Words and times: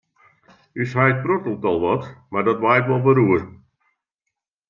Us 0.83 0.93
heit 0.99 1.19
prottelet 1.25 1.63
al 1.71 1.77
wat, 1.85 2.05
mar 2.31 2.45
dat 2.47 2.61
waait 2.65 2.87
wol 2.89 3.03
wer 3.05 3.19
oer. 3.27 3.43